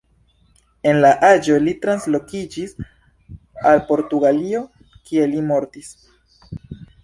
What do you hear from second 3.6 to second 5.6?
al Portugalio, kie li